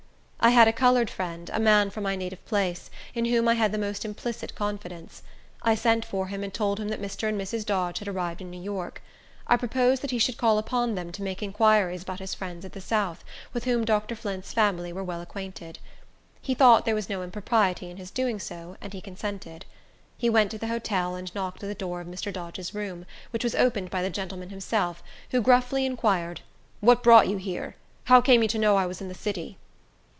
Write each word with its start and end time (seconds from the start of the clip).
I 0.43 0.49
had 0.49 0.67
a 0.67 0.73
colored 0.73 1.11
friend, 1.11 1.51
a 1.53 1.59
man 1.59 1.91
from 1.91 2.01
my 2.01 2.15
native 2.15 2.43
place, 2.47 2.89
in 3.13 3.25
whom 3.25 3.47
I 3.47 3.53
had 3.53 3.71
the 3.71 3.77
most 3.77 4.03
implicit 4.03 4.55
confidence. 4.55 5.21
I 5.61 5.75
sent 5.75 6.03
for 6.03 6.29
him, 6.29 6.43
and 6.43 6.51
told 6.51 6.79
him 6.79 6.87
that 6.87 6.99
Mr. 6.99 7.29
and 7.29 7.39
Mrs. 7.39 7.63
Dodge 7.63 7.99
had 7.99 8.07
arrived 8.07 8.41
in 8.41 8.49
New 8.49 8.59
York. 8.59 9.03
I 9.45 9.55
proposed 9.55 10.01
that 10.01 10.09
he 10.09 10.17
should 10.17 10.39
call 10.39 10.57
upon 10.57 10.95
them 10.95 11.11
to 11.11 11.21
make 11.21 11.43
inquiries 11.43 12.01
about 12.01 12.17
his 12.17 12.33
friends 12.33 12.65
at 12.65 12.73
the 12.73 12.81
south, 12.81 13.23
with 13.53 13.65
whom 13.65 13.85
Dr. 13.85 14.15
Flint's 14.15 14.51
family 14.51 14.91
were 14.91 15.03
well 15.03 15.21
acquainted. 15.21 15.77
He 16.41 16.55
thought 16.55 16.85
there 16.85 16.95
was 16.95 17.07
no 17.07 17.21
impropriety 17.21 17.91
in 17.91 17.97
his 17.97 18.09
doing 18.09 18.39
so, 18.39 18.77
and 18.81 18.93
he 18.93 18.99
consented. 18.99 19.65
He 20.17 20.27
went 20.27 20.49
to 20.49 20.57
the 20.57 20.69
hotel, 20.69 21.13
and 21.13 21.33
knocked 21.35 21.61
at 21.63 21.67
the 21.67 21.75
door 21.75 22.01
of 22.01 22.07
Mr. 22.07 22.33
Dodge's 22.33 22.73
room, 22.73 23.05
which 23.29 23.43
was 23.43 23.53
opened 23.53 23.91
by 23.91 24.01
the 24.01 24.09
gentleman 24.09 24.49
himself, 24.49 25.03
who 25.29 25.39
gruffly 25.39 25.85
inquired, 25.85 26.41
"What 26.79 27.03
brought 27.03 27.27
you 27.27 27.37
here? 27.37 27.75
How 28.05 28.21
came 28.21 28.41
you 28.41 28.47
to 28.47 28.57
know 28.59 28.75
I 28.75 28.87
was 28.87 29.01
in 29.01 29.07
the 29.07 29.13
city?" 29.13 29.59